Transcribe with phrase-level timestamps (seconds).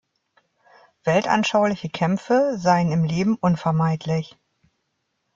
[1.03, 4.35] Weltanschauliche Kämpfe seien im Leben unvermeidlich.